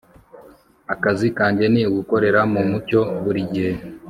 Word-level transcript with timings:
akazi 0.93 1.27
kanjye 1.37 1.65
ni 1.73 1.81
ugukorera 1.89 2.39
mu 2.53 2.61
mucyo 2.69 2.99
buri 3.23 3.41
gihe 3.53 3.73